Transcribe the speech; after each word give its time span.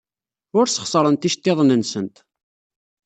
Ur 0.57 0.65
sxeṣrent 0.67 1.27
iceḍḍiḍen-nsent. 1.27 2.15